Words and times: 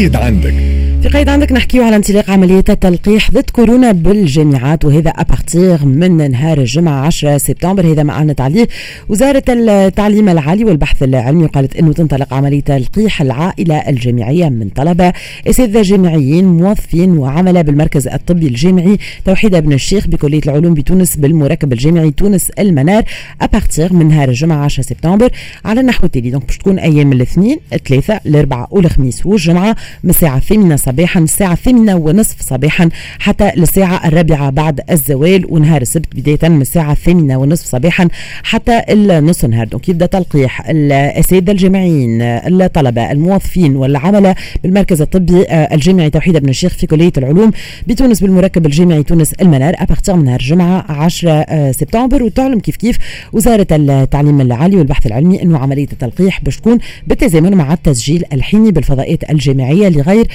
قيد 0.00 0.16
عندك. 0.16 0.69
قيد 1.12 1.28
عندك 1.28 1.52
نحكيو 1.52 1.82
على 1.82 1.96
انطلاق 1.96 2.30
عمليات 2.30 2.70
التلقيح 2.70 3.30
ضد 3.30 3.50
كورونا 3.50 3.92
بالجامعات 3.92 4.84
وهذا 4.84 5.10
à 5.10 5.21
partir 5.21 5.84
من 5.84 6.30
نهار 6.30 6.58
الجمعة 6.58 7.06
10 7.06 7.38
سبتمبر. 7.38 7.92
هذا 7.92 8.02
ما 8.02 8.12
أعلنت 8.12 8.40
عليه 8.40 8.68
وزارة 9.08 9.42
التعليم 9.48 10.28
العالي 10.28 10.64
والبحث 10.64 11.02
العلمي 11.02 11.46
قالت 11.46 11.76
أنه 11.76 11.92
تنطلق 11.92 12.34
عملية 12.34 12.60
تلقيح 12.60 13.22
العائلة 13.22 13.76
الجامعية 13.76 14.48
من 14.48 14.68
طلبة 14.68 15.12
أساتذة 15.46 15.82
جامعيين 15.82 16.44
موظفين 16.44 17.18
وعملاء 17.18 17.62
بالمركز 17.62 18.08
الطبي 18.08 18.46
الجامعي. 18.46 18.98
توحيدة 19.24 19.56
بن 19.56 19.72
الشيخ 19.72 20.08
بكلية 20.08 20.40
العلوم 20.46 20.74
بتونس 20.74 21.16
بالمركب 21.16 21.72
الجامعي 21.72 22.10
تونس 22.10 22.50
المنار 22.50 23.02
à 23.40 23.47
partir 23.47 23.92
من 23.92 24.08
نهار 24.08 24.28
الجمعة 24.28 24.64
10 24.64 24.82
سبتمبر. 24.82 25.30
على 25.64 25.80
النحو 25.80 26.06
التالي 26.06 26.30
donc 26.30 26.46
باش 26.46 26.58
تكون 26.58 26.78
أيام 26.78 27.12
الاثنين 27.12 27.58
الثلاثة 27.72 28.20
الأربعاء 28.26 28.68
والخميس 28.70 29.26
والجمعة 29.26 29.76
من 30.04 30.10
الساعة 30.10 30.36
الثامنة 30.36 30.76
صباحا 30.76 30.99
الساعة 31.04 31.52
الثامنة 31.52 31.94
ونصف 31.96 32.40
صباحا 32.40 32.88
حتى 33.18 33.48
الساعة 33.56 34.08
الرابعة 34.08 34.50
بعد 34.50 34.80
الزوال 34.90 35.46
ونهار 35.48 35.82
السبت 35.82 36.06
بداية 36.16 36.50
من 36.50 36.60
الساعة 36.60 36.92
الثامنة 36.92 37.36
ونصف 37.38 37.66
صباحا 37.66 38.08
حتى 38.42 38.82
النصف 38.88 39.44
نهار. 39.44 39.66
donc 39.66 39.88
يبدأ 39.88 40.06
تلقيح 40.06 40.68
الأساتذة 40.70 41.50
الجامعيين 41.50 42.22
الطلبة 42.22 43.12
الموظفين 43.12 43.76
والعملاء 43.76 44.36
بالمركز 44.62 45.00
الطبي 45.00 45.42
آه، 45.42 45.74
الجامعي 45.74 46.10
توحيدة 46.10 46.36
بن 46.36 46.48
الشيخ 46.48 46.72
في 46.72 46.86
كلية 46.86 47.12
العلوم 47.18 47.50
بتونس 47.86 48.20
بالمركب 48.20 48.66
الجامعي 48.66 49.02
تونس 49.02 49.32
المنار. 49.32 49.74
à 49.78 49.83
partir 49.83 50.16
من 50.16 50.24
نهار 50.24 50.40
الجمعة 50.40 50.84
10 50.88 51.30
آه، 51.30 51.72
سبتمبر 51.72 52.22
وتعلم 52.22 52.60
كيف 52.60 52.76
كيف 52.76 52.98
وزارة 53.32 53.66
التعليم 53.70 54.40
العالي 54.40 54.76
والبحث 54.76 55.06
العلمي 55.06 55.42
أنه 55.42 55.58
عملية 55.58 55.88
التلقيح 55.92 56.40
باش 56.42 56.56
تكون 56.56 56.78
بالتزامن 57.06 57.54
مع 57.54 57.72
التسجيل 57.72 58.24
الحيني 58.32 58.72
بالفضاءات 58.72 59.30
الجامعية 59.30 59.88
لغير 59.88 60.26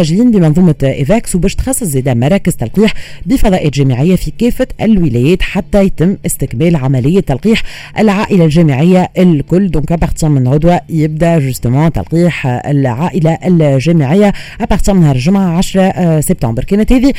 المسجلين 0.00 0.30
بمنظومة 0.30 0.74
Evax 0.82 1.34
وباش 1.34 1.54
تخصص 1.54 1.84
زيد 1.84 2.08
مراكز 2.08 2.54
تلقيح 2.54 2.94
بفضاءات 3.26 3.74
جامعية 3.74 4.16
في 4.16 4.32
كافة 4.38 4.66
الولايات 4.80 5.42
حتى 5.42 5.84
يتم 5.84 6.16
استكمال 6.26 6.76
عملية 6.76 7.20
تلقيح 7.20 7.62
العائلة 7.98 8.44
الجامعية 8.44 9.10
الكل. 9.18 9.70
donc 9.70 9.92
à 9.92 9.97
partir 9.97 10.28
من 10.28 10.48
غدوة 10.48 10.80
يبدا 10.88 11.38
justement 11.38 11.92
تلقيح 11.92 12.46
العائلة 12.46 13.38
الجامعية 13.44 14.32
à 14.60 14.65
partir 14.65 14.94
من 14.94 15.00
نهار 15.00 15.14
الجمعة 15.14 15.58
10 15.58 16.20
سبتمبر. 16.20 16.64
كانت 16.64 16.92
هذه 16.92 17.12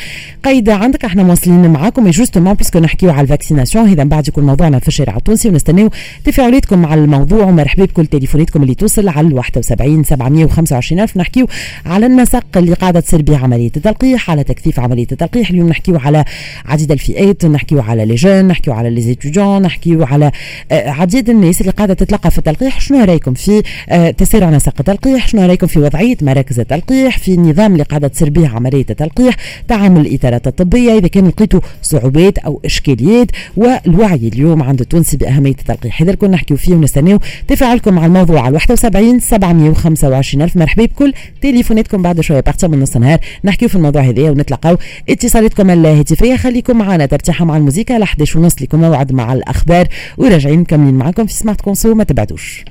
قيد 0.44 0.70
عندك 0.70 1.04
إحنا 1.04 1.22
مواصلين 1.22 1.70
معاكم. 1.70 2.10
justement 2.10 2.54
puisque 2.54 2.78
نحكيو 2.78 3.10
على 3.10 3.20
ال 3.20 3.26
vaccination 3.26 3.88
هذا 3.88 4.04
بعد 4.04 4.28
يكون 4.28 4.44
موضوعنا 4.46 4.78
في 4.78 4.88
الشارع 4.88 5.16
التونسي 5.16 5.48
ونستناو 5.48 5.90
تفاعلاتكم 6.24 6.82
مع 6.82 6.94
الموضوع. 6.94 7.44
ومرحبا 7.44 7.84
بكل 7.84 8.06
تليفوناتكم 8.06 8.62
اللي 8.62 8.74
توصل 8.74 9.08
على 9.08 9.34
71 9.34 10.04
725 10.04 11.00
ألف. 11.00 11.16
نحكيو 11.16 11.46
على 11.86 12.06
النسق 12.06 12.44
اللي 12.56 12.71
قاعدة 12.74 13.00
تصير 13.00 13.22
به 13.22 13.38
عملية 13.38 13.70
التلقيح 13.76 14.30
على 14.30 14.44
تكثيف 14.44 14.80
عملية 14.80 15.06
التلقيح. 15.12 15.50
اليوم 15.50 15.68
نحكيو 15.68 15.98
على 15.98 16.24
عديد 16.66 16.92
الفئات 16.92 17.44
نحكيو 17.44 17.80
على 17.80 18.04
les 18.04 18.14
jeunes 18.14 18.48
نحكيو 18.48 18.72
على 18.72 18.90
les 18.90 19.00
étudiants 19.00 19.62
نحكيو 19.62 20.04
على 20.04 20.32
آه، 20.72 20.90
عديد 20.90 21.30
الناس 21.30 21.60
اللي 21.60 21.72
قاعدة 21.72 21.94
تتلقى 21.94 22.30
في 22.30 22.38
التلقيح. 22.38 22.80
شنو 22.80 23.04
رأيكم 23.04 23.34
في 23.34 23.62
آه، 23.88 24.10
تسارع 24.10 24.50
نسق 24.50 24.74
التلقيح؟ 24.78 25.28
شنو 25.28 25.46
رأيكم 25.46 25.66
في 25.66 25.78
وضعية 25.78 26.16
مراكز 26.22 26.60
التلقيح؟ 26.60 27.18
في 27.18 27.34
النظام 27.34 27.72
اللي 27.72 27.84
قاعدة 27.84 28.08
تصير 28.08 28.30
به 28.30 28.48
عملية 28.48 28.86
التلقيح؟ 28.90 29.36
تعامل 29.68 30.06
الإطارات 30.06 30.46
الطبية؟ 30.46 30.98
إذا 30.98 31.08
كان 31.08 31.28
لقيتوا 31.28 31.60
صعوبات 31.82 32.38
أو 32.38 32.60
إشكاليات 32.64 33.26
والوعي 33.56 34.28
اليوم 34.28 34.62
عند 34.62 34.80
التونسي 34.80 35.16
بأهمية 35.16 35.50
التلقيح. 35.50 36.02
هذا 36.02 36.10
الكل 36.10 36.30
نحكيو 36.30 36.56
فيه 36.56 36.74
ونستناو 36.74 37.18
تفاعلكم 37.48 37.94
مع 37.94 38.06
الموضوع 38.06 38.40
على 38.40 38.54
71 38.54 39.20
725 39.20 40.42
ألف. 40.42 40.56
مرحبا 40.56 40.84
بكل. 40.84 41.12
تليفوناتكم 41.42 42.02
بعد 42.02 42.20
شوية. 42.20 42.40
à 42.40 42.43
partir 42.43 42.61
من 42.68 42.80
نص 42.80 42.96
نهار 42.96 43.18
نحكيو 43.44 43.68
في 43.68 43.74
الموضوع 43.76 44.02
هذا 44.02 44.30
ونتلقاو 44.30 44.76
اتصالاتكم 45.08 45.70
الهاتفيه 45.70 46.36
خليكم 46.36 46.78
معنا 46.78 47.06
ترتاحوا 47.06 47.46
مع 47.46 47.56
الموسيقى 47.56 47.98
ل 47.98 48.02
11 48.02 48.38
ونص 48.38 48.62
لكم 48.62 48.80
موعد 48.80 49.12
مع 49.12 49.32
الأخبار 49.32 49.88
وراجعين 50.18 50.60
مكملين 50.60 50.94
معكم 50.94 51.26
في 51.26 51.32
Smart 51.32 51.60
Conso 51.60 51.94
ما 51.94 52.04
تبعدوش. 52.04 52.64